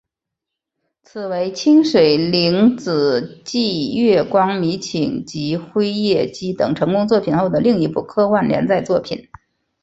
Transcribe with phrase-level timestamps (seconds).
[1.03, 9.29] 此为清水玲子继月光迷情及辉夜姬等成功作品后的另一部科幻连载作品。